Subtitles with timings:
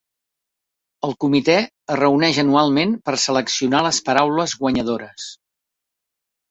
[1.07, 5.33] El Comitè es reuneix anualment per seleccionar les paraules guanyadores.